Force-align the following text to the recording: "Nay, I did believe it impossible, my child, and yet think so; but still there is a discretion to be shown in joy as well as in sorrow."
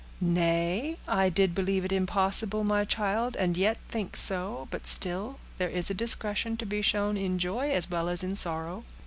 "Nay, 0.19 0.97
I 1.07 1.29
did 1.29 1.53
believe 1.53 1.85
it 1.85 1.91
impossible, 1.91 2.63
my 2.63 2.85
child, 2.85 3.35
and 3.35 3.55
yet 3.55 3.77
think 3.87 4.17
so; 4.17 4.67
but 4.71 4.87
still 4.87 5.37
there 5.59 5.69
is 5.69 5.91
a 5.91 5.93
discretion 5.93 6.57
to 6.57 6.65
be 6.65 6.81
shown 6.81 7.17
in 7.17 7.37
joy 7.37 7.69
as 7.69 7.87
well 7.87 8.09
as 8.09 8.23
in 8.23 8.33
sorrow." 8.33 8.83